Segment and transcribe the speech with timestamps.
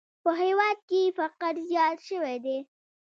[0.23, 2.57] په هېواد کې فقر زیات شوی دی!